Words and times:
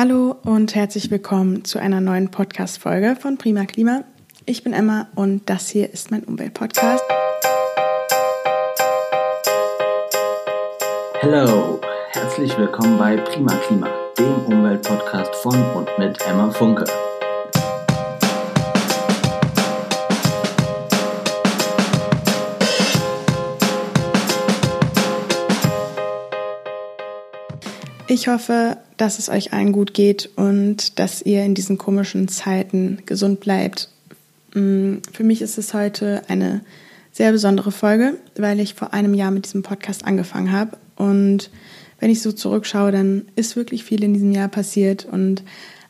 Hallo 0.00 0.36
und 0.44 0.76
herzlich 0.76 1.10
willkommen 1.10 1.64
zu 1.64 1.80
einer 1.80 2.00
neuen 2.00 2.30
Podcast-Folge 2.30 3.16
von 3.20 3.36
Prima 3.36 3.64
Klima. 3.64 4.04
Ich 4.46 4.62
bin 4.62 4.72
Emma 4.72 5.08
und 5.16 5.50
das 5.50 5.70
hier 5.70 5.92
ist 5.92 6.12
mein 6.12 6.22
Umweltpodcast. 6.22 7.02
Hallo, 11.20 11.80
herzlich 12.10 12.56
willkommen 12.56 12.96
bei 12.96 13.16
Prima 13.16 13.52
Klima, 13.66 13.88
dem 14.16 14.36
Umweltpodcast 14.46 15.34
von 15.34 15.60
und 15.74 15.88
mit 15.98 16.16
Emma 16.28 16.52
Funke. 16.52 16.84
Ich 28.10 28.26
hoffe, 28.26 28.78
dass 28.96 29.18
es 29.18 29.28
euch 29.28 29.52
allen 29.52 29.70
gut 29.70 29.92
geht 29.92 30.30
und 30.34 30.98
dass 30.98 31.20
ihr 31.20 31.44
in 31.44 31.54
diesen 31.54 31.76
komischen 31.76 32.26
Zeiten 32.26 33.02
gesund 33.04 33.38
bleibt. 33.40 33.90
Mm, 34.54 34.94
für 35.12 35.24
mich 35.24 35.42
ist 35.42 35.58
es 35.58 35.74
heute 35.74 36.22
eine 36.26 36.62
sehr 37.12 37.32
besondere 37.32 37.70
Folge, 37.70 38.14
weil 38.38 38.60
ich 38.60 38.72
vor 38.72 38.94
einem 38.94 39.12
Jahr 39.12 39.30
mit 39.30 39.44
diesem 39.44 39.62
Podcast 39.62 40.06
angefangen 40.06 40.52
habe. 40.52 40.78
Und 40.96 41.50
wenn 42.00 42.08
ich 42.08 42.22
so 42.22 42.32
zurückschaue, 42.32 42.92
dann 42.92 43.26
ist 43.36 43.56
wirklich 43.56 43.84
viel 43.84 44.02
in 44.02 44.14
diesem 44.14 44.32
Jahr 44.32 44.48
passiert. 44.48 45.04
Und 45.04 45.42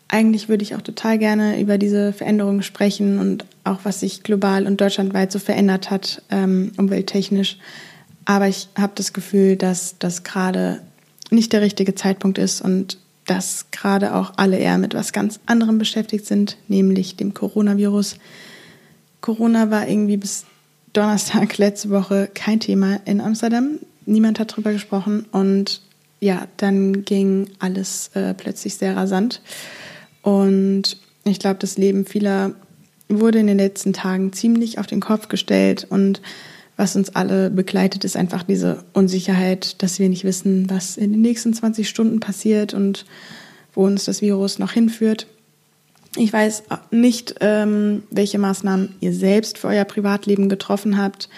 eigentlich 0.09 0.49
würde 0.49 0.65
ich 0.65 0.75
auch 0.75 0.83
total 0.83 1.19
gerne 1.19 1.61
über 1.61 1.79
diese 1.79 2.13
Veränderungen 2.13 2.65
sprechen 2.65 3.21
und 3.21 3.45
auch 3.63 3.81
was 3.85 4.01
sich 4.01 4.25
global 4.25 4.67
und 4.67 4.81
deutschlandweit 4.81 5.31
so 5.31 5.39
verändert 5.39 5.89
hat, 5.89 6.21
ähm, 6.31 6.73
umwelttechnisch. 6.79 7.59
Aber 8.25 8.49
ich 8.49 8.71
habe 8.77 8.95
das 8.97 9.13
Gefühl, 9.13 9.55
dass 9.55 10.01
das 10.01 10.25
gerade 10.25 10.81
nicht 11.31 11.53
der 11.53 11.61
richtige 11.61 11.95
Zeitpunkt 11.95 12.39
ist 12.39 12.61
und 12.61 12.99
dass 13.27 13.67
gerade 13.71 14.15
auch 14.15 14.33
alle 14.37 14.59
eher 14.59 14.79
mit 14.79 14.95
was 14.95 15.13
ganz 15.13 15.39
anderem 15.47 15.79
beschäftigt 15.79 16.25
sind, 16.27 16.57
nämlich 16.67 17.17
dem 17.17 17.35
Coronavirus. 17.35 18.17
Corona 19.21 19.71
war 19.71 19.87
irgendwie 19.87 20.17
bis 20.17 20.47
Donnerstag 20.93 21.59
letzte 21.59 21.91
Woche 21.91 22.31
kein 22.33 22.61
Thema 22.61 23.01
in 23.05 23.21
Amsterdam. 23.21 23.79
Niemand 24.07 24.41
hat 24.41 24.57
drüber 24.57 24.73
gesprochen 24.73 25.27
und 25.31 25.83
ja, 26.21 26.49
dann 26.57 27.05
ging 27.05 27.51
alles 27.59 28.11
äh, 28.15 28.35
plötzlich 28.35 28.75
sehr 28.75 28.97
rasant. 28.97 29.41
Und 30.23 30.97
ich 31.25 31.39
glaube, 31.39 31.59
das 31.61 31.79
Leben 31.79 32.07
vieler 32.07 32.55
wurde 33.09 33.39
in 33.39 33.47
den 33.47 33.59
letzten 33.59 33.93
Tagen 33.93 34.33
ziemlich 34.33 34.79
auf 34.79 34.87
den 34.87 35.01
Kopf 35.01 35.29
gestellt 35.29 35.87
und 35.89 36.21
was 36.79 36.95
uns 36.95 37.11
alle 37.11 37.51
begleitet, 37.51 38.05
ist 38.05 38.17
einfach 38.17 38.45
diese 38.45 38.85
Unsicherheit, 38.93 39.83
dass 39.83 39.99
wir 39.99 40.09
nicht 40.09 40.23
wissen, 40.23 40.71
was 40.71 40.97
in 40.97 41.13
den 41.13 41.21
nächsten 41.21 41.53
20 41.53 41.89
Stunden 41.89 42.21
passiert 42.21 42.73
und 42.73 43.05
wo 43.75 43.85
uns 43.85 44.05
das 44.05 44.23
Virus 44.23 44.61
noch 44.61 44.73
hinführt. 44.73 45.27
Ich 46.17 46.33
weiß 46.33 46.63
nicht, 46.93 47.35
ähm, 47.41 48.05
welche 48.11 48.39
Maßnahmen 48.39 48.95
ihr 49.01 49.13
selbst 49.13 49.59
für 49.59 49.67
euer 49.67 49.85
Privatleben 49.85 50.49
getroffen 50.49 50.97
habt 50.97 51.29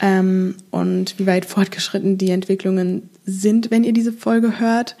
ähm, 0.00 0.56
und 0.70 1.18
wie 1.18 1.26
weit 1.26 1.44
fortgeschritten 1.44 2.16
die 2.16 2.30
Entwicklungen 2.30 3.10
sind, 3.26 3.70
wenn 3.70 3.84
ihr 3.84 3.92
diese 3.92 4.12
Folge 4.12 4.58
hört. 4.58 4.96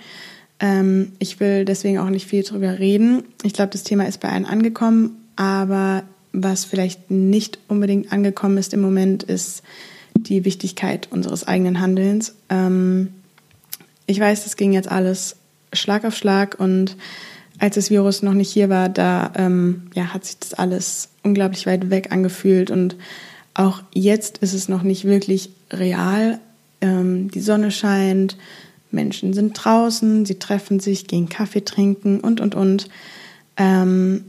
Ähm, 0.60 1.12
ich 1.18 1.40
will 1.40 1.64
deswegen 1.64 1.98
auch 1.98 2.10
nicht 2.10 2.26
viel 2.26 2.42
drüber 2.42 2.78
reden. 2.78 3.24
Ich 3.42 3.54
glaube, 3.54 3.70
das 3.72 3.84
Thema 3.84 4.06
ist 4.06 4.20
bei 4.20 4.28
allen 4.28 4.44
angekommen, 4.44 5.16
aber 5.36 6.02
was 6.32 6.64
vielleicht 6.64 7.10
nicht 7.10 7.58
unbedingt 7.68 8.12
angekommen 8.12 8.58
ist 8.58 8.74
im 8.74 8.80
Moment, 8.80 9.22
ist 9.22 9.62
die 10.14 10.44
Wichtigkeit 10.44 11.08
unseres 11.10 11.46
eigenen 11.46 11.80
Handelns. 11.80 12.34
Ähm, 12.48 13.08
ich 14.06 14.18
weiß, 14.18 14.44
das 14.44 14.56
ging 14.56 14.72
jetzt 14.72 14.90
alles 14.90 15.36
Schlag 15.72 16.04
auf 16.04 16.16
Schlag 16.16 16.58
und 16.58 16.96
als 17.58 17.74
das 17.74 17.90
Virus 17.90 18.22
noch 18.22 18.34
nicht 18.34 18.50
hier 18.50 18.68
war, 18.68 18.88
da 18.88 19.32
ähm, 19.36 19.90
ja, 19.94 20.14
hat 20.14 20.24
sich 20.24 20.38
das 20.38 20.54
alles 20.54 21.10
unglaublich 21.22 21.66
weit 21.66 21.90
weg 21.90 22.12
angefühlt 22.12 22.70
und 22.70 22.96
auch 23.54 23.82
jetzt 23.92 24.38
ist 24.38 24.54
es 24.54 24.68
noch 24.68 24.82
nicht 24.82 25.04
wirklich 25.04 25.50
real. 25.72 26.38
Ähm, 26.80 27.30
die 27.30 27.40
Sonne 27.40 27.72
scheint, 27.72 28.36
Menschen 28.90 29.32
sind 29.32 29.52
draußen, 29.52 30.24
sie 30.24 30.38
treffen 30.38 30.80
sich, 30.80 31.08
gehen 31.08 31.28
Kaffee 31.28 31.64
trinken 31.64 32.20
und, 32.20 32.40
und, 32.40 32.54
und. 32.54 32.88
Ähm, 33.56 34.24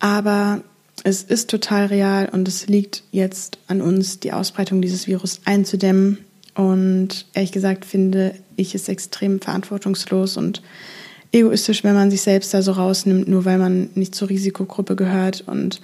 aber 0.00 0.62
es 1.04 1.22
ist 1.22 1.50
total 1.50 1.86
real 1.86 2.28
und 2.30 2.48
es 2.48 2.66
liegt 2.66 3.04
jetzt 3.12 3.58
an 3.68 3.82
uns, 3.82 4.20
die 4.20 4.32
Ausbreitung 4.32 4.80
dieses 4.80 5.06
Virus 5.06 5.42
einzudämmen. 5.44 6.18
Und 6.54 7.26
ehrlich 7.34 7.52
gesagt 7.52 7.84
finde 7.84 8.34
ich 8.56 8.74
es 8.74 8.88
extrem 8.88 9.38
verantwortungslos 9.40 10.38
und 10.38 10.62
egoistisch, 11.30 11.84
wenn 11.84 11.94
man 11.94 12.10
sich 12.10 12.22
selbst 12.22 12.54
da 12.54 12.62
so 12.62 12.72
rausnimmt, 12.72 13.28
nur 13.28 13.44
weil 13.44 13.58
man 13.58 13.90
nicht 13.94 14.14
zur 14.14 14.30
Risikogruppe 14.30 14.96
gehört. 14.96 15.44
Und 15.46 15.82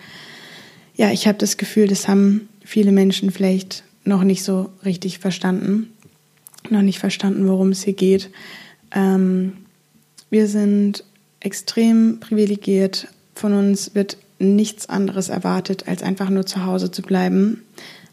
ja, 0.97 1.11
ich 1.11 1.29
habe 1.29 1.37
das 1.37 1.59
Gefühl, 1.59 1.87
das 1.87 2.09
haben 2.09 2.49
viele 2.65 2.91
Menschen 2.91 3.31
vielleicht 3.31 3.85
noch 4.05 4.23
nicht 4.23 4.43
so 4.43 4.71
richtig 4.87 5.19
verstanden, 5.19 5.93
noch 6.71 6.83
nicht 6.83 6.99
verstanden, 6.99 7.47
worum 7.47 7.73
es 7.73 7.83
hier 7.83 7.93
geht. 7.93 8.31
Ähm, 8.95 9.53
wir 10.31 10.47
sind 10.47 11.05
extrem 11.41 12.21
privilegiert. 12.21 13.09
Von 13.35 13.53
uns 13.53 13.95
wird 13.95 14.17
nichts 14.41 14.89
anderes 14.89 15.29
erwartet, 15.29 15.85
als 15.87 16.03
einfach 16.03 16.31
nur 16.31 16.47
zu 16.47 16.65
Hause 16.65 16.91
zu 16.91 17.03
bleiben. 17.03 17.63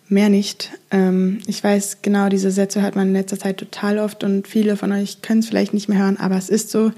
Mehr 0.09 0.29
nicht. 0.29 0.71
Ähm, 0.91 1.39
ich 1.47 1.63
weiß, 1.63 1.99
genau 2.01 2.29
diese 2.29 2.51
Sätze 2.51 2.81
hört 2.81 2.95
man 2.95 3.07
in 3.07 3.13
letzter 3.13 3.39
Zeit 3.39 3.57
total 3.57 3.99
oft 3.99 4.23
und 4.23 4.47
viele 4.47 4.77
von 4.77 4.91
euch 4.91 5.21
können 5.21 5.39
es 5.39 5.47
vielleicht 5.47 5.73
nicht 5.73 5.89
mehr 5.89 5.99
hören, 5.99 6.17
aber 6.17 6.37
es 6.37 6.49
ist 6.49 6.69
so. 6.69 6.91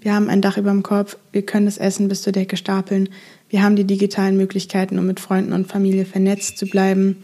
Wir 0.00 0.14
haben 0.14 0.28
ein 0.28 0.42
Dach 0.42 0.58
über 0.58 0.70
dem 0.70 0.82
Kopf, 0.82 1.16
wir 1.32 1.46
können 1.46 1.64
das 1.64 1.78
Essen 1.78 2.08
bis 2.08 2.20
zur 2.20 2.32
Decke 2.32 2.58
stapeln, 2.58 3.08
wir 3.48 3.62
haben 3.62 3.76
die 3.76 3.84
digitalen 3.84 4.36
Möglichkeiten, 4.36 4.98
um 4.98 5.06
mit 5.06 5.20
Freunden 5.20 5.52
und 5.52 5.66
Familie 5.66 6.04
vernetzt 6.04 6.58
zu 6.58 6.66
bleiben. 6.66 7.16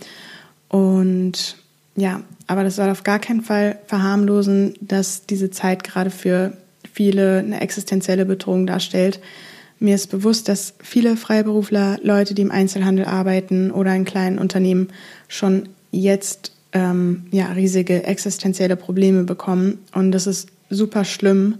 Und 0.69 1.57
ja, 1.97 2.23
aber 2.47 2.65
das 2.65 2.77
soll 2.77 2.89
auf 2.89 3.05
gar 3.05 3.19
keinen 3.19 3.43
Fall 3.43 3.79
verharmlosen, 3.87 4.75
dass 4.81 5.27
diese 5.27 5.51
Zeit 5.51 5.85
gerade 5.85 6.11
für 6.11 6.53
viele 6.93 7.39
eine 7.39 7.61
existenzielle 7.61 8.25
Bedrohung 8.25 8.67
darstellt. 8.67 9.21
Mir 9.81 9.95
ist 9.95 10.09
bewusst, 10.09 10.49
dass 10.49 10.75
viele 10.83 11.17
Freiberufler, 11.17 11.99
Leute, 12.03 12.35
die 12.35 12.43
im 12.43 12.51
Einzelhandel 12.51 13.07
arbeiten 13.07 13.71
oder 13.71 13.95
in 13.95 14.05
kleinen 14.05 14.39
Unternehmen 14.39 14.89
schon 15.27 15.71
jetzt 15.91 16.53
ähm, 16.73 17.25
ja, 17.31 17.47
riesige 17.53 18.05
existenzielle 18.05 18.77
Probleme 18.77 19.25
bekommen. 19.25 19.79
Und 19.95 20.13
das 20.13 20.27
ist 20.27 20.51
super 20.69 21.05
schlimm. 21.05 21.57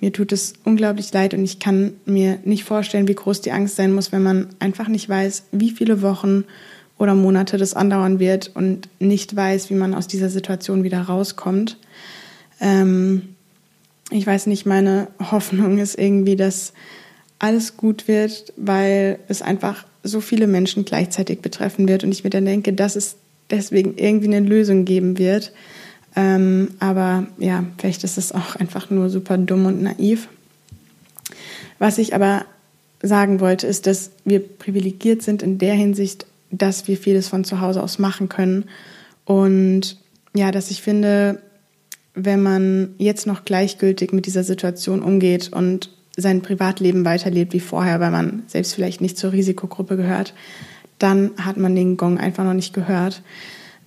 Mir 0.00 0.12
tut 0.12 0.30
es 0.30 0.54
unglaublich 0.64 1.12
leid 1.12 1.34
und 1.34 1.42
ich 1.42 1.58
kann 1.58 1.94
mir 2.04 2.38
nicht 2.44 2.62
vorstellen, 2.62 3.08
wie 3.08 3.14
groß 3.14 3.40
die 3.40 3.52
Angst 3.52 3.74
sein 3.74 3.92
muss, 3.92 4.12
wenn 4.12 4.22
man 4.22 4.48
einfach 4.60 4.86
nicht 4.86 5.08
weiß, 5.08 5.44
wie 5.50 5.70
viele 5.70 6.00
Wochen 6.00 6.44
oder 6.96 7.16
Monate 7.16 7.56
das 7.56 7.74
andauern 7.74 8.20
wird 8.20 8.52
und 8.54 8.88
nicht 9.00 9.34
weiß, 9.34 9.68
wie 9.70 9.74
man 9.74 9.94
aus 9.94 10.06
dieser 10.06 10.28
Situation 10.28 10.84
wieder 10.84 11.00
rauskommt. 11.02 11.78
Ähm, 12.60 13.34
ich 14.10 14.24
weiß 14.26 14.46
nicht, 14.46 14.64
meine 14.64 15.08
Hoffnung 15.18 15.78
ist 15.78 15.98
irgendwie, 15.98 16.36
dass 16.36 16.72
alles 17.38 17.76
gut 17.76 18.08
wird, 18.08 18.52
weil 18.56 19.18
es 19.28 19.42
einfach 19.42 19.84
so 20.02 20.20
viele 20.20 20.46
Menschen 20.46 20.84
gleichzeitig 20.84 21.40
betreffen 21.40 21.88
wird 21.88 22.04
und 22.04 22.12
ich 22.12 22.24
mir 22.24 22.30
dann 22.30 22.44
denke, 22.44 22.72
dass 22.72 22.96
es 22.96 23.16
deswegen 23.50 23.96
irgendwie 23.96 24.34
eine 24.34 24.46
Lösung 24.46 24.84
geben 24.84 25.18
wird. 25.18 25.52
Ähm, 26.16 26.68
aber 26.78 27.26
ja, 27.38 27.64
vielleicht 27.78 28.04
ist 28.04 28.18
es 28.18 28.32
auch 28.32 28.56
einfach 28.56 28.90
nur 28.90 29.10
super 29.10 29.36
dumm 29.36 29.66
und 29.66 29.82
naiv. 29.82 30.28
Was 31.78 31.98
ich 31.98 32.14
aber 32.14 32.44
sagen 33.02 33.40
wollte, 33.40 33.66
ist, 33.66 33.86
dass 33.86 34.10
wir 34.24 34.40
privilegiert 34.46 35.22
sind 35.22 35.42
in 35.42 35.58
der 35.58 35.74
Hinsicht, 35.74 36.26
dass 36.50 36.86
wir 36.86 36.96
vieles 36.96 37.28
von 37.28 37.44
zu 37.44 37.60
Hause 37.60 37.82
aus 37.82 37.98
machen 37.98 38.28
können. 38.28 38.64
Und 39.24 39.98
ja, 40.34 40.50
dass 40.50 40.70
ich 40.70 40.82
finde, 40.82 41.40
wenn 42.14 42.42
man 42.42 42.94
jetzt 42.98 43.26
noch 43.26 43.44
gleichgültig 43.44 44.12
mit 44.12 44.26
dieser 44.26 44.44
Situation 44.44 45.02
umgeht 45.02 45.52
und 45.52 45.90
sein 46.16 46.42
Privatleben 46.42 47.04
weiterlebt 47.04 47.52
wie 47.52 47.60
vorher, 47.60 48.00
weil 48.00 48.10
man 48.10 48.44
selbst 48.46 48.74
vielleicht 48.74 49.00
nicht 49.00 49.18
zur 49.18 49.32
Risikogruppe 49.32 49.96
gehört, 49.96 50.34
dann 50.98 51.32
hat 51.38 51.56
man 51.56 51.74
den 51.74 51.96
Gong 51.96 52.18
einfach 52.18 52.44
noch 52.44 52.54
nicht 52.54 52.72
gehört. 52.72 53.22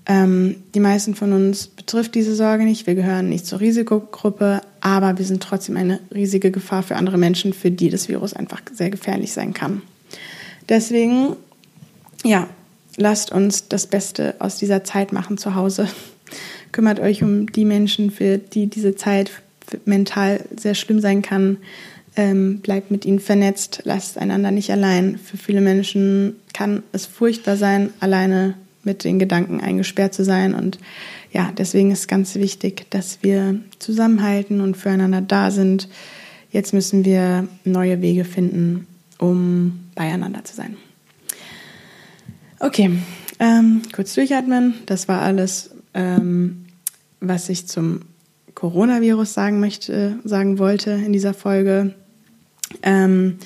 Ähm, 0.06 0.57
die 0.74 0.79
meisten 0.79 1.15
von 1.15 1.33
uns 1.33 1.68
betrifft 1.68 2.15
diese 2.15 2.35
Sorge 2.35 2.63
nicht. 2.63 2.88
Wir 2.88 2.95
gehören 2.95 3.29
nicht 3.29 3.45
zur 3.45 3.59
Risikogruppe, 3.59 4.62
aber 4.81 5.18
wir 5.18 5.25
sind 5.25 5.44
trotzdem 5.44 5.77
eine 5.77 6.00
riesige 6.13 6.51
Gefahr 6.51 6.83
für 6.83 6.95
andere 6.95 7.18
Menschen, 7.18 7.53
für 7.53 7.71
die 7.71 7.89
das 7.89 8.07
Virus 8.07 8.33
einfach 8.33 8.62
sehr 8.74 8.89
gefährlich 8.89 9.33
sein 9.33 9.53
kann. 9.53 9.81
Deswegen, 10.69 11.35
ja, 12.24 12.47
lasst 12.95 13.31
uns 13.31 13.68
das 13.68 13.88
Beste 13.88 14.35
aus 14.39 14.57
dieser 14.57 14.83
Zeit 14.83 15.12
machen 15.12 15.38
zu 15.38 15.56
Hause. 15.56 15.88
Kümmert 16.71 17.00
euch 17.00 17.24
um 17.24 17.51
die 17.51 17.65
Menschen, 17.65 18.12
für 18.12 18.38
die 18.38 18.68
diese 18.68 18.95
Zeit 18.95 19.31
mental 19.85 20.41
sehr 20.56 20.75
schlimm 20.75 21.00
sein 21.00 21.21
kann 21.21 21.57
ähm, 22.17 22.59
bleibt 22.59 22.91
mit 22.91 23.05
ihnen 23.05 23.19
vernetzt, 23.19 23.81
lasst 23.85 24.17
einander 24.17 24.51
nicht 24.51 24.71
allein. 24.71 25.17
Für 25.17 25.37
viele 25.37 25.61
Menschen 25.61 26.35
kann 26.53 26.83
es 26.91 27.05
furchtbar 27.05 27.55
sein, 27.55 27.91
alleine 27.99 28.55
mit 28.83 29.03
den 29.03 29.19
Gedanken 29.19 29.61
eingesperrt 29.61 30.13
zu 30.13 30.23
sein. 30.23 30.55
Und 30.55 30.79
ja, 31.31 31.53
deswegen 31.55 31.91
ist 31.91 32.07
ganz 32.07 32.35
wichtig, 32.35 32.89
dass 32.89 33.19
wir 33.21 33.59
zusammenhalten 33.79 34.61
und 34.61 34.75
füreinander 34.75 35.21
da 35.21 35.51
sind. 35.51 35.87
Jetzt 36.51 36.73
müssen 36.73 37.05
wir 37.05 37.47
neue 37.63 38.01
Wege 38.01 38.25
finden, 38.25 38.87
um 39.19 39.79
beieinander 39.93 40.43
zu 40.43 40.55
sein. 40.55 40.75
Okay, 42.59 42.91
ähm, 43.39 43.83
kurz 43.93 44.15
durchatmen. 44.15 44.73
Das 44.87 45.07
war 45.07 45.21
alles, 45.21 45.69
ähm, 45.93 46.65
was 47.19 47.49
ich 47.49 47.67
zum 47.67 48.01
Coronavirus 48.55 49.33
sagen 49.33 49.59
möchte, 49.59 50.17
sagen 50.23 50.57
wollte 50.57 50.89
in 50.91 51.13
dieser 51.13 51.35
Folge. 51.35 51.93
Ähm, 52.88 53.38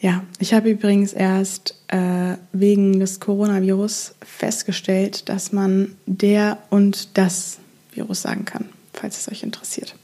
ja, 0.00 0.24
ich 0.38 0.54
habe 0.54 0.70
übrigens 0.70 1.12
erst 1.12 1.74
äh, 1.88 2.34
wegen 2.52 2.98
des 2.98 3.20
Coronavirus 3.20 4.14
festgestellt, 4.22 5.28
dass 5.28 5.52
man 5.52 5.96
der 6.06 6.58
und 6.70 7.18
das 7.18 7.58
Virus 7.92 8.22
sagen 8.22 8.46
kann, 8.46 8.70
falls 8.94 9.18
es 9.18 9.28
euch 9.30 9.42
interessiert. 9.42 9.94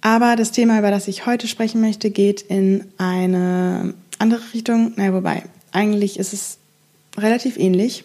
Aber 0.00 0.34
das 0.34 0.50
Thema, 0.50 0.78
über 0.78 0.90
das 0.90 1.08
ich 1.08 1.26
heute 1.26 1.46
sprechen 1.46 1.82
möchte, 1.82 2.10
geht 2.10 2.40
in 2.40 2.84
eine 2.96 3.92
andere 4.18 4.40
Richtung. 4.54 4.94
Naja, 4.96 5.12
wobei, 5.12 5.42
eigentlich 5.72 6.18
ist 6.18 6.32
es 6.32 6.58
relativ 7.18 7.58
ähnlich. 7.58 8.04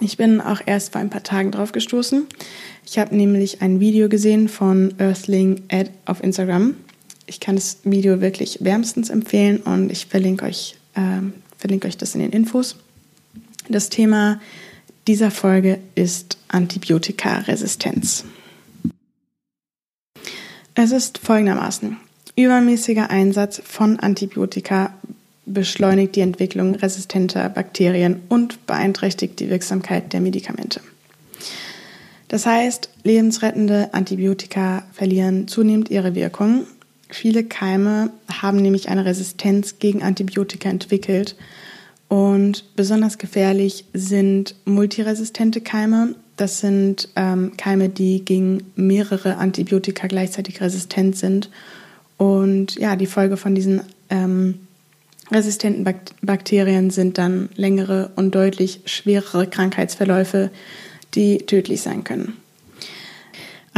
Ich 0.00 0.16
bin 0.16 0.40
auch 0.40 0.60
erst 0.64 0.92
vor 0.92 1.00
ein 1.00 1.10
paar 1.10 1.24
Tagen 1.24 1.50
drauf 1.50 1.72
gestoßen. 1.72 2.26
Ich 2.86 2.98
habe 2.98 3.16
nämlich 3.16 3.60
ein 3.60 3.80
Video 3.80 4.08
gesehen 4.08 4.48
von 4.48 4.94
Earthling 4.98 5.62
Ed 5.68 5.90
auf 6.04 6.22
Instagram. 6.22 6.76
Ich 7.30 7.38
kann 7.38 7.54
das 7.54 7.78
Video 7.84 8.20
wirklich 8.20 8.58
wärmstens 8.60 9.08
empfehlen 9.08 9.58
und 9.58 9.92
ich 9.92 10.06
verlinke 10.06 10.46
euch, 10.46 10.74
äh, 10.96 11.20
verlinke 11.56 11.86
euch 11.86 11.96
das 11.96 12.16
in 12.16 12.22
den 12.22 12.32
Infos. 12.32 12.74
Das 13.68 13.88
Thema 13.88 14.40
dieser 15.06 15.30
Folge 15.30 15.78
ist 15.94 16.38
Antibiotikaresistenz. 16.48 18.24
Es 20.74 20.90
ist 20.90 21.18
folgendermaßen. 21.18 21.98
Übermäßiger 22.34 23.10
Einsatz 23.10 23.62
von 23.64 24.00
Antibiotika 24.00 24.92
beschleunigt 25.46 26.16
die 26.16 26.22
Entwicklung 26.22 26.74
resistenter 26.74 27.48
Bakterien 27.48 28.22
und 28.28 28.66
beeinträchtigt 28.66 29.38
die 29.38 29.50
Wirksamkeit 29.50 30.12
der 30.12 30.20
Medikamente. 30.20 30.80
Das 32.26 32.44
heißt, 32.44 32.90
lebensrettende 33.04 33.94
Antibiotika 33.94 34.82
verlieren 34.92 35.46
zunehmend 35.46 35.90
ihre 35.90 36.16
Wirkung. 36.16 36.66
Viele 37.10 37.44
Keime 37.44 38.10
haben 38.30 38.58
nämlich 38.58 38.88
eine 38.88 39.04
Resistenz 39.04 39.78
gegen 39.78 40.02
Antibiotika 40.02 40.68
entwickelt 40.68 41.36
und 42.10 42.64
besonders 42.74 43.18
gefährlich 43.18 43.84
sind 43.94 44.56
multiresistente 44.64 45.60
Keime. 45.60 46.16
Das 46.36 46.58
sind 46.58 47.08
ähm, 47.14 47.52
Keime, 47.56 47.88
die 47.88 48.24
gegen 48.24 48.64
mehrere 48.74 49.36
Antibiotika 49.36 50.08
gleichzeitig 50.08 50.60
resistent 50.60 51.16
sind. 51.16 51.50
Und 52.16 52.74
ja, 52.74 52.96
die 52.96 53.06
Folge 53.06 53.36
von 53.36 53.54
diesen 53.54 53.82
ähm, 54.08 54.60
resistenten 55.30 55.86
Bakterien 56.22 56.90
sind 56.90 57.16
dann 57.16 57.48
längere 57.54 58.10
und 58.16 58.34
deutlich 58.34 58.80
schwerere 58.86 59.46
Krankheitsverläufe, 59.46 60.50
die 61.14 61.38
tödlich 61.38 61.82
sein 61.82 62.02
können. 62.02 62.39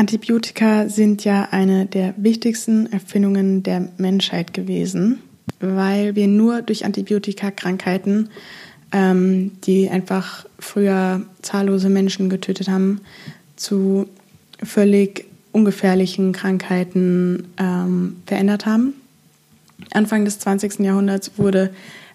Antibiotika 0.03 0.89
sind 0.89 1.23
ja 1.23 1.47
eine 1.53 1.87
der 1.87 2.15
wichtigsten 2.17 2.93
Erfindungen 2.93 3.63
der 3.63 3.89
Menschheit 3.99 4.53
gewesen, 4.53 5.21
weil 5.61 6.17
wir 6.17 6.27
nur 6.27 6.61
durch 6.61 6.85
Antibiotika 6.85 7.53
Krankheiten, 7.53 8.29
ähm, 8.91 9.53
die 9.63 9.89
einfach 9.89 10.45
früher 10.59 11.23
zahllose 11.43 11.89
Menschen 11.89 12.31
getötet 12.31 12.69
haben, 12.69 13.01
zu 13.55 14.09
völlig 14.61 15.25
ungefährlichen 15.53 16.33
Krankheiten 16.33 17.47
ähm, 17.57 18.17
verändert 18.27 18.67
haben. 18.67 18.95
Anfang 19.93 20.25
des 20.25 20.41
20. 20.41 20.81
Jahrhunderts 20.81 21.31
wurde 21.37 21.71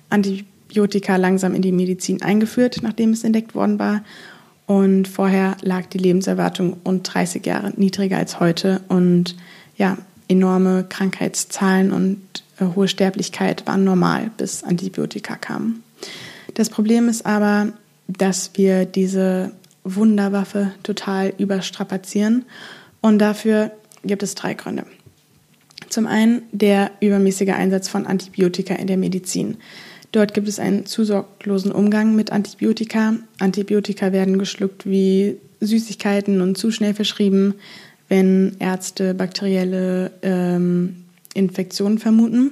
Antibiotika 0.09 1.15
langsam 1.15 1.55
in 1.55 1.61
die 1.61 1.71
Medizin 1.71 2.21
eingeführt, 2.21 2.79
nachdem 2.81 3.11
es 3.11 3.23
entdeckt 3.23 3.55
worden 3.55 3.79
war. 3.79 4.03
Und 4.67 5.07
vorher 5.07 5.55
lag 5.61 5.85
die 5.87 5.97
Lebenserwartung 5.97 6.77
rund 6.85 7.11
30 7.11 7.45
Jahre 7.45 7.73
niedriger 7.77 8.17
als 8.17 8.39
heute. 8.39 8.81
Und 8.89 9.35
ja, 9.77 9.97
enorme 10.27 10.85
Krankheitszahlen 10.87 11.91
und 11.91 12.21
äh, 12.59 12.65
hohe 12.75 12.87
Sterblichkeit 12.87 13.65
waren 13.65 13.83
normal, 13.83 14.29
bis 14.37 14.63
Antibiotika 14.63 15.35
kamen. 15.35 15.83
Das 16.53 16.69
Problem 16.69 17.07
ist 17.07 17.25
aber, 17.25 17.73
dass 18.07 18.51
wir 18.55 18.85
diese 18.85 19.53
Wunderwaffe 19.83 20.73
total 20.83 21.33
überstrapazieren. 21.37 22.45
Und 22.99 23.19
dafür 23.19 23.71
gibt 24.03 24.23
es 24.23 24.35
drei 24.35 24.53
Gründe. 24.53 24.85
Zum 25.89 26.07
einen 26.07 26.41
der 26.51 26.91
übermäßige 26.99 27.51
Einsatz 27.51 27.87
von 27.87 28.05
Antibiotika 28.05 28.75
in 28.75 28.87
der 28.87 28.97
Medizin. 28.97 29.57
Dort 30.11 30.33
gibt 30.33 30.47
es 30.47 30.59
einen 30.59 30.85
zusorglosen 30.85 31.71
Umgang 31.71 32.15
mit 32.15 32.31
Antibiotika. 32.31 33.15
Antibiotika 33.39 34.11
werden 34.11 34.39
geschluckt 34.39 34.85
wie 34.85 35.37
Süßigkeiten 35.59 36.41
und 36.41 36.57
zu 36.57 36.71
schnell 36.71 36.93
verschrieben, 36.93 37.55
wenn 38.07 38.55
Ärzte 38.59 39.13
bakterielle 39.13 40.11
ähm, 40.21 41.03
Infektionen 41.33 41.99
vermuten. 41.99 42.51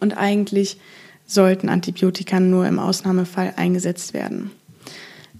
Und 0.00 0.16
eigentlich 0.16 0.78
sollten 1.26 1.68
Antibiotika 1.68 2.40
nur 2.40 2.66
im 2.66 2.78
Ausnahmefall 2.78 3.54
eingesetzt 3.56 4.14
werden. 4.14 4.50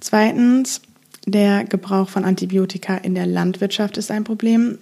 Zweitens, 0.00 0.80
der 1.26 1.64
Gebrauch 1.64 2.08
von 2.08 2.24
Antibiotika 2.24 2.96
in 2.96 3.14
der 3.14 3.26
Landwirtschaft 3.26 3.96
ist 3.96 4.10
ein 4.10 4.24
Problem. 4.24 4.78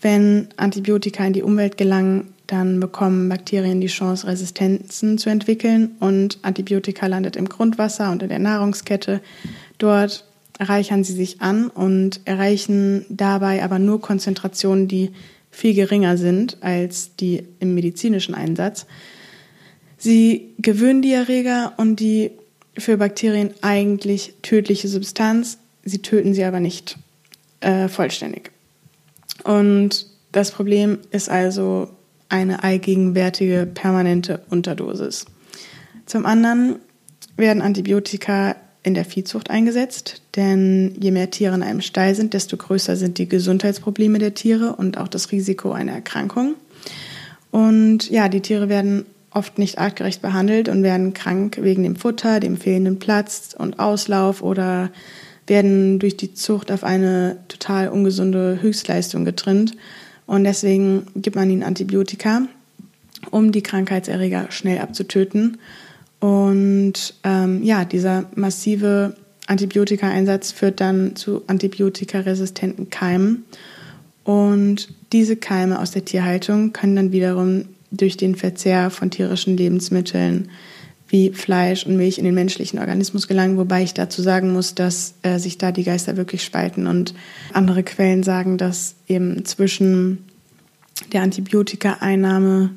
Wenn 0.00 0.48
Antibiotika 0.56 1.24
in 1.24 1.32
die 1.32 1.42
Umwelt 1.42 1.78
gelangen, 1.78 2.33
dann 2.46 2.80
bekommen 2.80 3.28
Bakterien 3.28 3.80
die 3.80 3.86
Chance, 3.86 4.26
Resistenzen 4.26 5.18
zu 5.18 5.30
entwickeln 5.30 5.92
und 6.00 6.38
Antibiotika 6.42 7.06
landet 7.06 7.36
im 7.36 7.48
Grundwasser 7.48 8.10
und 8.10 8.22
in 8.22 8.28
der 8.28 8.38
Nahrungskette. 8.38 9.20
Dort 9.78 10.24
reichern 10.60 11.04
sie 11.04 11.14
sich 11.14 11.40
an 11.40 11.68
und 11.68 12.20
erreichen 12.26 13.06
dabei 13.08 13.62
aber 13.62 13.78
nur 13.78 14.00
Konzentrationen, 14.00 14.88
die 14.88 15.10
viel 15.50 15.74
geringer 15.74 16.16
sind 16.16 16.58
als 16.62 17.16
die 17.16 17.44
im 17.60 17.74
medizinischen 17.74 18.34
Einsatz. 18.34 18.86
Sie 19.96 20.54
gewöhnen 20.58 21.00
die 21.00 21.12
Erreger 21.12 21.72
und 21.76 22.00
die 22.00 22.32
für 22.76 22.96
Bakterien 22.96 23.54
eigentlich 23.62 24.34
tödliche 24.42 24.88
Substanz. 24.88 25.58
Sie 25.84 26.02
töten 26.02 26.34
sie 26.34 26.44
aber 26.44 26.60
nicht 26.60 26.98
äh, 27.60 27.88
vollständig. 27.88 28.50
Und 29.44 30.06
das 30.32 30.50
Problem 30.50 30.98
ist 31.10 31.28
also 31.28 31.88
eine 32.34 32.64
allgegenwärtige 32.64 33.66
permanente 33.72 34.40
Unterdosis. 34.50 35.24
Zum 36.04 36.26
anderen 36.26 36.76
werden 37.36 37.62
Antibiotika 37.62 38.56
in 38.82 38.94
der 38.94 39.04
Viehzucht 39.04 39.50
eingesetzt, 39.50 40.20
denn 40.36 40.94
je 41.00 41.10
mehr 41.10 41.30
Tiere 41.30 41.54
in 41.54 41.62
einem 41.62 41.80
Stall 41.80 42.14
sind, 42.14 42.34
desto 42.34 42.56
größer 42.56 42.96
sind 42.96 43.18
die 43.18 43.28
Gesundheitsprobleme 43.28 44.18
der 44.18 44.34
Tiere 44.34 44.76
und 44.76 44.98
auch 44.98 45.08
das 45.08 45.32
Risiko 45.32 45.72
einer 45.72 45.92
Erkrankung. 45.92 46.54
Und 47.50 48.10
ja, 48.10 48.28
die 48.28 48.40
Tiere 48.40 48.68
werden 48.68 49.06
oft 49.30 49.58
nicht 49.58 49.78
artgerecht 49.78 50.20
behandelt 50.20 50.68
und 50.68 50.82
werden 50.82 51.14
krank 51.14 51.58
wegen 51.62 51.84
dem 51.84 51.96
Futter, 51.96 52.40
dem 52.40 52.56
fehlenden 52.56 52.98
Platz 52.98 53.54
und 53.56 53.78
Auslauf 53.78 54.42
oder 54.42 54.90
werden 55.46 55.98
durch 55.98 56.16
die 56.16 56.34
Zucht 56.34 56.72
auf 56.72 56.84
eine 56.84 57.38
total 57.48 57.88
ungesunde 57.88 58.58
Höchstleistung 58.60 59.24
getrimmt. 59.24 59.76
Und 60.26 60.44
deswegen 60.44 61.06
gibt 61.16 61.36
man 61.36 61.50
ihnen 61.50 61.62
Antibiotika, 61.62 62.42
um 63.30 63.52
die 63.52 63.62
Krankheitserreger 63.62 64.50
schnell 64.50 64.78
abzutöten. 64.78 65.58
Und 66.20 67.14
ähm, 67.24 67.62
ja, 67.62 67.84
dieser 67.84 68.24
massive 68.34 69.16
Antibiotika-Einsatz 69.46 70.52
führt 70.52 70.80
dann 70.80 71.16
zu 71.16 71.42
antibiotikaresistenten 71.46 72.88
Keimen. 72.90 73.44
Und 74.24 74.88
diese 75.12 75.36
Keime 75.36 75.78
aus 75.78 75.90
der 75.90 76.04
Tierhaltung 76.04 76.72
können 76.72 76.96
dann 76.96 77.12
wiederum 77.12 77.66
durch 77.90 78.16
den 78.16 78.34
Verzehr 78.34 78.90
von 78.90 79.10
tierischen 79.10 79.56
Lebensmitteln 79.56 80.48
wie 81.14 81.30
Fleisch 81.30 81.86
und 81.86 81.96
Milch 81.96 82.18
in 82.18 82.24
den 82.24 82.34
menschlichen 82.34 82.80
Organismus 82.80 83.28
gelangen, 83.28 83.56
wobei 83.56 83.84
ich 83.84 83.94
dazu 83.94 84.20
sagen 84.20 84.52
muss, 84.52 84.74
dass 84.74 85.14
äh, 85.22 85.38
sich 85.38 85.58
da 85.58 85.70
die 85.70 85.84
Geister 85.84 86.16
wirklich 86.16 86.42
spalten 86.42 86.88
und 86.88 87.14
andere 87.52 87.84
Quellen 87.84 88.24
sagen, 88.24 88.58
dass 88.58 88.96
eben 89.06 89.44
zwischen 89.44 90.24
der 91.12 91.22
Antibiotika-Einnahme 91.22 92.70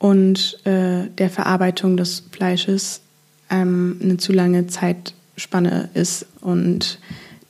und 0.00 0.58
äh, 0.64 1.06
der 1.16 1.30
Verarbeitung 1.30 1.96
des 1.96 2.24
Fleisches 2.32 3.00
ähm, 3.48 4.00
eine 4.02 4.16
zu 4.16 4.32
lange 4.32 4.66
Zeitspanne 4.66 5.88
ist 5.94 6.26
und 6.40 6.98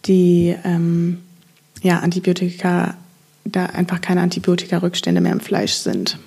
die 0.05 0.55
ähm, 0.63 1.21
ja, 1.81 2.01
Antibiotika, 2.01 2.99
da 3.47 3.65
einfach 3.65 4.03
keine 4.03 4.21
Antibiotika-Rückstände 4.21 5.23
mehr 5.23 5.33
im 5.33 5.41
Fleisch 5.41 5.73
sind. 5.73 6.19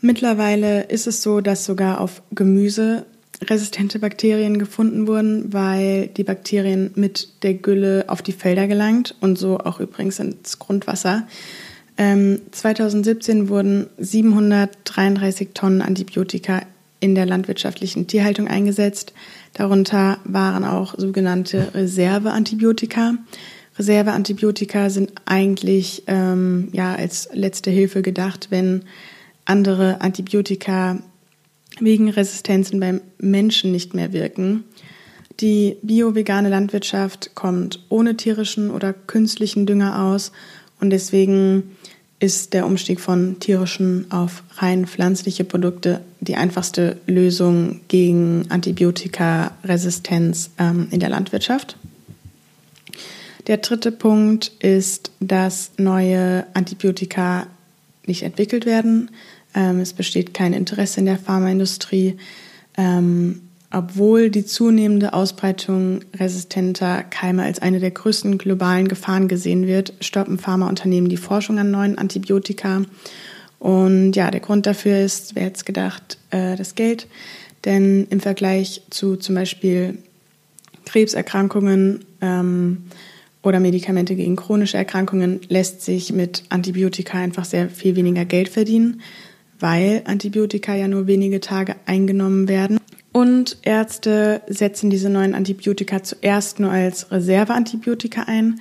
Mittlerweile 0.00 0.82
ist 0.82 1.06
es 1.06 1.22
so, 1.22 1.40
dass 1.40 1.64
sogar 1.64 2.00
auf 2.00 2.22
Gemüse 2.32 3.06
resistente 3.42 3.98
Bakterien 3.98 4.58
gefunden 4.58 5.06
wurden, 5.06 5.52
weil 5.52 6.08
die 6.08 6.24
Bakterien 6.24 6.90
mit 6.94 7.42
der 7.42 7.54
Gülle 7.54 8.04
auf 8.08 8.22
die 8.22 8.32
Felder 8.32 8.66
gelangt 8.66 9.14
und 9.20 9.38
so 9.38 9.58
auch 9.58 9.80
übrigens 9.80 10.18
ins 10.18 10.58
Grundwasser. 10.58 11.26
Ähm, 11.98 12.40
2017 12.50 13.48
wurden 13.48 13.86
733 13.98 15.50
Tonnen 15.54 15.82
Antibiotika 15.82 16.62
in 17.00 17.14
der 17.14 17.26
landwirtschaftlichen 17.26 18.06
Tierhaltung 18.06 18.48
eingesetzt. 18.48 19.12
Darunter 19.54 20.18
waren 20.24 20.64
auch 20.64 20.94
sogenannte 20.98 21.74
Reserveantibiotika. 21.74 23.14
Reserveantibiotika 23.78 24.88
sind 24.88 25.12
eigentlich 25.26 26.04
ähm, 26.06 26.68
ja 26.72 26.94
als 26.94 27.28
letzte 27.32 27.70
Hilfe 27.70 28.02
gedacht, 28.02 28.48
wenn 28.50 28.82
andere 29.46 30.00
Antibiotika 30.00 30.98
wegen 31.80 32.10
Resistenzen 32.10 32.80
beim 32.80 33.00
Menschen 33.18 33.72
nicht 33.72 33.94
mehr 33.94 34.12
wirken. 34.12 34.64
Die 35.40 35.76
bio-vegane 35.82 36.48
Landwirtschaft 36.48 37.34
kommt 37.34 37.84
ohne 37.88 38.16
tierischen 38.16 38.70
oder 38.70 38.92
künstlichen 38.92 39.66
Dünger 39.66 40.02
aus 40.02 40.32
und 40.80 40.90
deswegen 40.90 41.76
ist 42.18 42.54
der 42.54 42.64
Umstieg 42.64 43.00
von 43.00 43.38
tierischen 43.40 44.10
auf 44.10 44.42
rein 44.56 44.86
pflanzliche 44.86 45.44
Produkte 45.44 46.00
die 46.20 46.36
einfachste 46.36 46.96
Lösung 47.06 47.80
gegen 47.88 48.46
Antibiotikaresistenz 48.48 50.50
ähm, 50.58 50.88
in 50.90 51.00
der 51.00 51.10
Landwirtschaft. 51.10 51.76
Der 53.46 53.58
dritte 53.58 53.92
Punkt 53.92 54.50
ist, 54.60 55.12
dass 55.20 55.72
neue 55.76 56.46
Antibiotika 56.54 57.46
nicht 58.06 58.22
entwickelt 58.22 58.66
werden. 58.66 59.10
Ähm, 59.56 59.80
es 59.80 59.92
besteht 59.92 60.34
kein 60.34 60.52
Interesse 60.52 61.00
in 61.00 61.06
der 61.06 61.18
Pharmaindustrie. 61.18 62.18
Ähm, 62.76 63.40
obwohl 63.72 64.30
die 64.30 64.44
zunehmende 64.44 65.12
Ausbreitung 65.12 66.00
resistenter 66.14 67.02
Keime 67.02 67.42
als 67.42 67.58
eine 67.58 67.80
der 67.80 67.90
größten 67.90 68.38
globalen 68.38 68.86
Gefahren 68.86 69.26
gesehen 69.26 69.66
wird, 69.66 69.92
stoppen 70.00 70.38
Pharmaunternehmen 70.38 71.10
die 71.10 71.16
Forschung 71.16 71.58
an 71.58 71.72
neuen 71.72 71.98
Antibiotika. 71.98 72.82
Und 73.58 74.14
ja, 74.14 74.30
der 74.30 74.40
Grund 74.40 74.66
dafür 74.66 75.00
ist, 75.00 75.34
wer 75.34 75.44
jetzt 75.44 75.66
gedacht, 75.66 76.18
äh, 76.30 76.54
das 76.54 76.76
Geld. 76.76 77.08
Denn 77.64 78.06
im 78.10 78.20
Vergleich 78.20 78.82
zu 78.90 79.16
zum 79.16 79.34
Beispiel 79.34 79.98
Krebserkrankungen 80.84 82.04
ähm, 82.20 82.84
oder 83.42 83.58
Medikamente 83.58 84.14
gegen 84.14 84.36
chronische 84.36 84.76
Erkrankungen 84.76 85.40
lässt 85.48 85.82
sich 85.82 86.12
mit 86.12 86.44
Antibiotika 86.48 87.18
einfach 87.18 87.44
sehr 87.44 87.68
viel 87.68 87.96
weniger 87.96 88.24
Geld 88.24 88.48
verdienen, 88.48 89.00
weil 89.60 90.02
Antibiotika 90.04 90.74
ja 90.74 90.88
nur 90.88 91.06
wenige 91.06 91.40
Tage 91.40 91.76
eingenommen 91.86 92.48
werden. 92.48 92.78
Und 93.12 93.58
Ärzte 93.62 94.42
setzen 94.46 94.90
diese 94.90 95.08
neuen 95.08 95.34
Antibiotika 95.34 96.02
zuerst 96.02 96.60
nur 96.60 96.70
als 96.70 97.10
Reserveantibiotika 97.10 98.24
ein. 98.26 98.60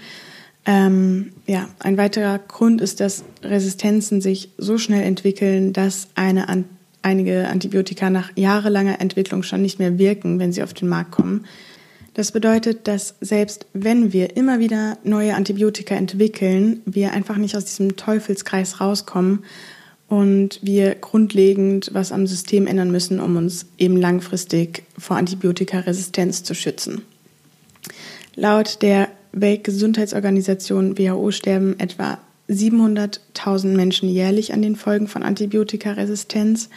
Ähm, 0.66 1.34
ja, 1.46 1.68
ein 1.80 1.98
weiterer 1.98 2.40
Grund 2.40 2.80
ist, 2.80 3.00
dass 3.00 3.24
Resistenzen 3.44 4.22
sich 4.22 4.50
so 4.58 4.78
schnell 4.78 5.04
entwickeln, 5.04 5.74
dass 5.74 6.08
eine 6.16 6.48
an, 6.48 6.66
einige 7.02 7.50
Antibiotika 7.50 8.10
nach 8.10 8.32
jahrelanger 8.36 9.02
Entwicklung 9.02 9.44
schon 9.44 9.62
nicht 9.62 9.78
mehr 9.78 10.00
wirken, 10.00 10.40
wenn 10.40 10.54
sie 10.54 10.64
auf 10.64 10.74
den 10.74 10.88
Markt 10.88 11.12
kommen. 11.12 11.46
Das 12.16 12.32
bedeutet, 12.32 12.88
dass 12.88 13.16
selbst 13.20 13.66
wenn 13.74 14.14
wir 14.14 14.38
immer 14.38 14.60
wieder 14.60 14.98
neue 15.04 15.36
Antibiotika 15.36 15.96
entwickeln, 15.96 16.82
wir 16.86 17.12
einfach 17.12 17.36
nicht 17.36 17.58
aus 17.58 17.66
diesem 17.66 17.98
Teufelskreis 17.98 18.80
rauskommen 18.80 19.44
und 20.08 20.60
wir 20.62 20.96
grundlegend 20.96 21.90
was 21.94 22.12
am 22.12 22.28
System 22.28 22.68
ändern 22.68 22.92
müssen, 22.92 23.20
um 23.20 23.38
uns 23.38 23.66
eben 23.78 23.98
langfristig 23.98 24.84
vor 24.98 25.18
Antibiotikaresistenz 25.18 26.44
zu 26.44 26.54
schützen. 26.54 27.02
Laut 28.36 28.82
der 28.82 29.10
Weltgesundheitsorganisation 29.32 30.98
WHO 30.98 31.32
sterben 31.32 31.80
etwa 31.80 32.20
700.000 32.50 33.76
Menschen 33.76 34.10
jährlich 34.10 34.54
an 34.54 34.62
den 34.62 34.76
Folgen 34.76 35.08
von 35.08 35.24
Antibiotikaresistenz. 35.24 36.70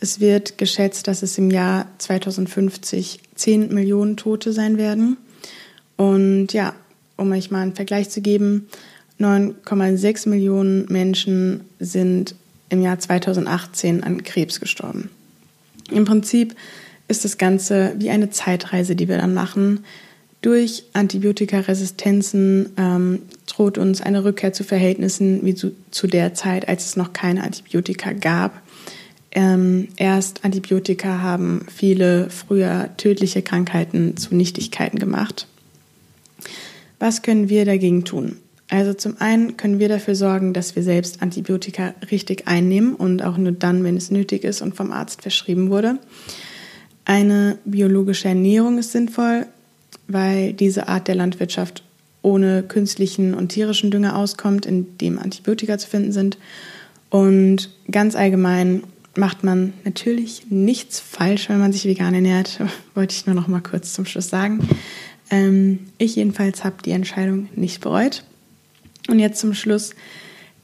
Es 0.00 0.20
wird 0.20 0.58
geschätzt, 0.58 1.08
dass 1.08 1.22
es 1.22 1.38
im 1.38 1.50
Jahr 1.50 1.86
2050 1.98 3.20
10 3.34 3.72
Millionen 3.72 4.16
Tote 4.16 4.52
sein 4.52 4.76
werden. 4.76 5.16
Und 5.96 6.52
ja, 6.52 6.74
um 7.16 7.32
euch 7.32 7.50
mal 7.50 7.62
einen 7.62 7.74
Vergleich 7.74 8.10
zu 8.10 8.20
geben, 8.20 8.68
9,6 9.18 10.28
Millionen 10.28 10.86
Menschen 10.88 11.62
sind 11.80 12.36
im 12.68 12.82
Jahr 12.82 12.98
2018 12.98 14.02
an 14.02 14.22
Krebs 14.22 14.60
gestorben. 14.60 15.10
Im 15.90 16.04
Prinzip 16.04 16.54
ist 17.08 17.24
das 17.24 17.38
Ganze 17.38 17.94
wie 17.98 18.10
eine 18.10 18.30
Zeitreise, 18.30 18.94
die 18.94 19.08
wir 19.08 19.18
dann 19.18 19.34
machen. 19.34 19.84
Durch 20.40 20.84
Antibiotikaresistenzen 20.92 22.70
ähm, 22.76 23.22
droht 23.46 23.76
uns 23.76 24.00
eine 24.00 24.24
Rückkehr 24.24 24.52
zu 24.52 24.62
Verhältnissen 24.62 25.44
wie 25.44 25.54
zu, 25.54 25.72
zu 25.90 26.06
der 26.06 26.34
Zeit, 26.34 26.68
als 26.68 26.86
es 26.86 26.96
noch 26.96 27.12
keine 27.12 27.42
Antibiotika 27.42 28.12
gab. 28.12 28.62
Ähm, 29.32 29.88
erst 29.96 30.44
Antibiotika 30.44 31.20
haben 31.20 31.66
viele 31.74 32.30
früher 32.30 32.90
tödliche 32.96 33.42
Krankheiten 33.42 34.16
zu 34.16 34.34
Nichtigkeiten 34.34 34.98
gemacht. 34.98 35.48
Was 36.98 37.22
können 37.22 37.48
wir 37.48 37.64
dagegen 37.64 38.04
tun? 38.04 38.36
Also 38.70 38.92
zum 38.92 39.16
einen 39.18 39.56
können 39.56 39.78
wir 39.78 39.88
dafür 39.88 40.14
sorgen, 40.14 40.52
dass 40.52 40.76
wir 40.76 40.82
selbst 40.82 41.22
Antibiotika 41.22 41.94
richtig 42.10 42.46
einnehmen 42.46 42.94
und 42.94 43.22
auch 43.22 43.38
nur 43.38 43.52
dann, 43.52 43.82
wenn 43.82 43.96
es 43.96 44.10
nötig 44.10 44.44
ist 44.44 44.60
und 44.60 44.76
vom 44.76 44.92
Arzt 44.92 45.22
verschrieben 45.22 45.70
wurde. 45.70 45.98
Eine 47.06 47.58
biologische 47.64 48.28
Ernährung 48.28 48.76
ist 48.78 48.92
sinnvoll, 48.92 49.46
weil 50.06 50.52
diese 50.52 50.88
Art 50.88 51.08
der 51.08 51.14
Landwirtschaft 51.14 51.82
ohne 52.20 52.62
künstlichen 52.62 53.32
und 53.32 53.48
tierischen 53.48 53.90
Dünger 53.90 54.16
auskommt, 54.16 54.66
in 54.66 54.98
dem 54.98 55.18
Antibiotika 55.18 55.78
zu 55.78 55.88
finden 55.88 56.12
sind. 56.12 56.36
Und 57.08 57.70
ganz 57.90 58.14
allgemein 58.14 58.82
macht 59.16 59.44
man 59.44 59.72
natürlich 59.84 60.50
nichts 60.50 61.00
falsch, 61.00 61.48
wenn 61.48 61.58
man 61.58 61.72
sich 61.72 61.86
vegan 61.86 62.14
ernährt. 62.14 62.60
Wollte 62.94 63.14
ich 63.14 63.26
nur 63.26 63.34
noch 63.34 63.48
mal 63.48 63.62
kurz 63.62 63.94
zum 63.94 64.04
Schluss 64.04 64.28
sagen. 64.28 64.68
Ähm, 65.30 65.80
ich 65.96 66.16
jedenfalls 66.16 66.64
habe 66.64 66.76
die 66.84 66.92
Entscheidung 66.92 67.48
nicht 67.54 67.80
bereut. 67.80 68.24
Und 69.08 69.18
jetzt 69.18 69.40
zum 69.40 69.54
Schluss 69.54 69.94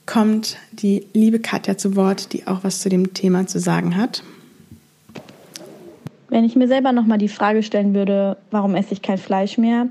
kommt 0.07 0.59
die 0.73 1.07
liebe 1.15 1.41
Katja 1.41 1.77
zu 1.77 1.97
Wort, 1.97 2.33
die 2.33 2.47
auch 2.47 2.63
was 2.63 2.81
zu 2.81 2.89
dem 2.89 3.15
Thema 3.15 3.47
zu 3.47 3.59
sagen 3.59 3.97
hat. 3.97 4.23
Wenn 6.29 6.45
ich 6.45 6.57
mir 6.57 6.69
selber 6.69 6.93
nochmal 6.93 7.19
die 7.19 7.29
Frage 7.29 7.63
stellen 7.63 7.95
würde, 7.95 8.37
warum 8.51 8.75
esse 8.75 8.93
ich 8.93 9.03
kein 9.03 9.19
Fleisch 9.19 9.57
mehr, 9.57 9.89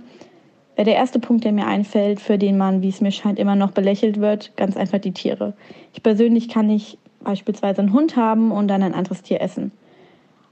wäre 0.76 0.86
der 0.86 0.96
erste 0.96 1.20
Punkt, 1.20 1.46
der 1.46 1.52
mir 1.52 1.66
einfällt, 1.66 2.20
für 2.20 2.38
den 2.38 2.58
man, 2.58 2.82
wie 2.82 2.90
es 2.90 3.02
mir 3.02 3.12
scheint, 3.12 3.40
immer 3.40 3.56
noch 3.56 3.72
belächelt 3.72 4.20
wird, 4.20 4.56
ganz 4.56 4.78
einfach 4.78 5.00
die 5.00 5.14
Tiere. 5.14 5.54
Ich 5.94 6.04
persönlich 6.04 6.50
kann 6.50 6.68
nicht 6.68 6.98
beispielsweise 7.24 7.82
einen 7.82 7.94
Hund 7.94 8.16
haben 8.16 8.52
und 8.52 8.68
dann 8.68 8.84
ein 8.84 8.94
anderes 8.94 9.22
Tier 9.22 9.42
essen. 9.42 9.72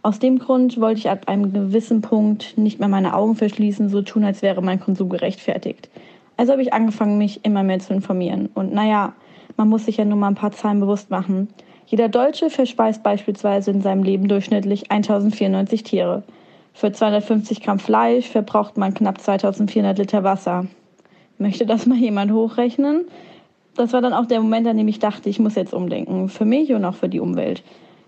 Aus 0.03 0.17
dem 0.17 0.39
Grund 0.39 0.79
wollte 0.79 0.99
ich 0.99 1.09
ab 1.09 1.27
einem 1.27 1.53
gewissen 1.53 2.01
Punkt 2.01 2.57
nicht 2.57 2.79
mehr 2.79 2.87
meine 2.87 3.13
Augen 3.13 3.35
verschließen, 3.35 3.89
so 3.89 4.01
tun, 4.01 4.23
als 4.23 4.41
wäre 4.41 4.63
mein 4.63 4.79
Konsum 4.79 5.09
gerechtfertigt. 5.09 5.89
Also 6.37 6.53
habe 6.53 6.61
ich 6.61 6.73
angefangen, 6.73 7.17
mich 7.17 7.45
immer 7.45 7.63
mehr 7.63 7.79
zu 7.79 7.93
informieren. 7.93 8.49
Und 8.53 8.73
naja, 8.73 9.13
man 9.57 9.69
muss 9.69 9.85
sich 9.85 9.97
ja 9.97 10.05
nur 10.05 10.17
mal 10.17 10.27
ein 10.27 10.35
paar 10.35 10.51
Zahlen 10.51 10.79
bewusst 10.79 11.09
machen. 11.09 11.49
Jeder 11.85 12.09
Deutsche 12.09 12.49
verspeist 12.49 13.03
beispielsweise 13.03 13.71
in 13.71 13.81
seinem 13.81 14.03
Leben 14.03 14.27
durchschnittlich 14.27 14.89
1094 14.91 15.83
Tiere. 15.83 16.23
Für 16.73 16.91
250 16.91 17.61
Gramm 17.61 17.79
Fleisch 17.79 18.27
verbraucht 18.27 18.77
man 18.77 18.93
knapp 18.93 19.19
2400 19.19 19.97
Liter 19.97 20.23
Wasser. 20.23 20.67
Möchte 21.37 21.65
das 21.65 21.85
mal 21.85 21.97
jemand 21.97 22.31
hochrechnen? 22.31 23.05
Das 23.75 23.93
war 23.93 24.01
dann 24.01 24.13
auch 24.13 24.25
der 24.25 24.39
Moment, 24.41 24.67
an 24.67 24.77
dem 24.77 24.87
ich 24.87 24.99
dachte, 24.99 25.29
ich 25.29 25.39
muss 25.39 25.55
jetzt 25.55 25.73
umdenken. 25.73 26.29
Für 26.29 26.45
mich 26.45 26.73
und 26.73 26.85
auch 26.85 26.95
für 26.95 27.09
die 27.09 27.19
Umwelt. 27.19 27.61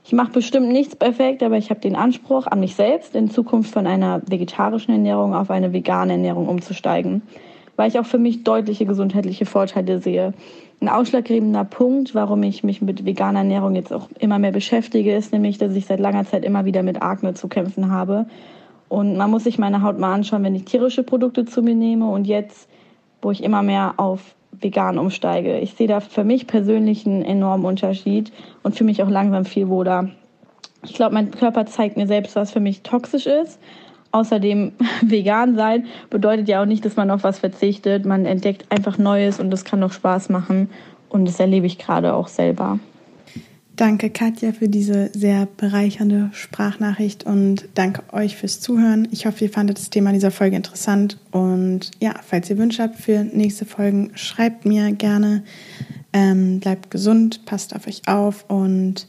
Ich 0.05 0.13
mache 0.13 0.31
bestimmt 0.31 0.69
nichts 0.69 0.95
perfekt, 0.95 1.43
aber 1.43 1.57
ich 1.57 1.69
habe 1.69 1.79
den 1.79 1.95
Anspruch 1.95 2.47
an 2.47 2.59
mich 2.59 2.75
selbst, 2.75 3.15
in 3.15 3.29
Zukunft 3.29 3.73
von 3.73 3.87
einer 3.87 4.21
vegetarischen 4.25 4.93
Ernährung 4.93 5.33
auf 5.33 5.49
eine 5.49 5.71
vegane 5.71 6.13
Ernährung 6.13 6.47
umzusteigen 6.47 7.21
weil 7.75 7.89
ich 7.89 7.99
auch 7.99 8.05
für 8.05 8.17
mich 8.17 8.43
deutliche 8.43 8.85
gesundheitliche 8.85 9.45
Vorteile 9.45 9.99
sehe. 9.99 10.33
Ein 10.79 10.89
ausschlaggebender 10.89 11.63
Punkt, 11.63 12.13
warum 12.13 12.43
ich 12.43 12.63
mich 12.63 12.81
mit 12.81 13.05
veganer 13.05 13.39
Ernährung 13.39 13.75
jetzt 13.75 13.93
auch 13.93 14.09
immer 14.19 14.39
mehr 14.39 14.51
beschäftige, 14.51 15.15
ist 15.15 15.31
nämlich, 15.31 15.57
dass 15.57 15.75
ich 15.75 15.85
seit 15.85 15.99
langer 15.99 16.25
Zeit 16.25 16.43
immer 16.43 16.65
wieder 16.65 16.83
mit 16.83 17.01
Akne 17.01 17.33
zu 17.33 17.47
kämpfen 17.47 17.89
habe. 17.91 18.25
Und 18.89 19.17
man 19.17 19.31
muss 19.31 19.45
sich 19.45 19.57
meine 19.57 19.81
Haut 19.81 19.97
mal 19.97 20.13
anschauen, 20.13 20.43
wenn 20.43 20.55
ich 20.55 20.65
tierische 20.65 21.03
Produkte 21.03 21.45
zu 21.45 21.61
mir 21.61 21.75
nehme 21.75 22.07
und 22.07 22.27
jetzt, 22.27 22.69
wo 23.21 23.31
ich 23.31 23.43
immer 23.43 23.63
mehr 23.63 23.95
auf 23.97 24.35
vegan 24.51 24.99
umsteige. 24.99 25.59
Ich 25.59 25.73
sehe 25.73 25.87
da 25.87 25.99
für 25.99 26.23
mich 26.23 26.45
persönlich 26.45 27.07
einen 27.07 27.23
enormen 27.23 27.65
Unterschied 27.65 28.31
und 28.61 28.75
fühle 28.75 28.89
mich 28.89 29.01
auch 29.01 29.09
langsam 29.09 29.45
viel 29.45 29.67
wohler. 29.67 30.09
Ich 30.83 30.93
glaube, 30.93 31.15
mein 31.15 31.31
Körper 31.31 31.65
zeigt 31.65 31.97
mir 31.97 32.07
selbst, 32.07 32.35
was 32.35 32.51
für 32.51 32.59
mich 32.59 32.81
toxisch 32.81 33.25
ist 33.25 33.59
Außerdem 34.13 34.71
vegan 35.01 35.55
sein 35.55 35.87
bedeutet 36.09 36.47
ja 36.47 36.61
auch 36.61 36.65
nicht, 36.65 36.85
dass 36.85 36.95
man 36.95 37.11
auf 37.11 37.23
was 37.23 37.39
verzichtet. 37.39 38.05
Man 38.05 38.25
entdeckt 38.25 38.65
einfach 38.69 38.97
Neues 38.97 39.39
und 39.39 39.51
das 39.51 39.65
kann 39.65 39.81
doch 39.81 39.91
Spaß 39.91 40.29
machen. 40.29 40.69
Und 41.09 41.25
das 41.27 41.39
erlebe 41.39 41.65
ich 41.65 41.77
gerade 41.77 42.13
auch 42.13 42.27
selber. 42.27 42.79
Danke, 43.75 44.11
Katja, 44.11 44.51
für 44.51 44.69
diese 44.69 45.09
sehr 45.13 45.47
bereichernde 45.57 46.29
Sprachnachricht 46.33 47.25
und 47.25 47.67
danke 47.73 48.03
euch 48.13 48.37
fürs 48.37 48.59
Zuhören. 48.59 49.07
Ich 49.11 49.25
hoffe, 49.25 49.45
ihr 49.45 49.49
fandet 49.49 49.79
das 49.79 49.89
Thema 49.89 50.13
dieser 50.13 50.29
Folge 50.29 50.55
interessant. 50.55 51.17
Und 51.31 51.89
ja, 51.99 52.13
falls 52.23 52.51
ihr 52.51 52.59
Wünsche 52.59 52.83
habt 52.83 52.97
für 52.97 53.23
nächste 53.23 53.65
Folgen, 53.65 54.11
schreibt 54.13 54.65
mir 54.65 54.91
gerne. 54.91 55.43
Ähm, 56.13 56.59
bleibt 56.59 56.91
gesund, 56.91 57.45
passt 57.45 57.75
auf 57.75 57.87
euch 57.87 58.03
auf 58.07 58.45
und 58.47 59.07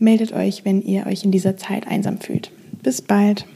meldet 0.00 0.32
euch, 0.32 0.64
wenn 0.64 0.82
ihr 0.82 1.06
euch 1.06 1.22
in 1.22 1.30
dieser 1.30 1.56
Zeit 1.56 1.86
einsam 1.86 2.18
fühlt. 2.18 2.50
Bis 2.82 3.02
bald. 3.02 3.46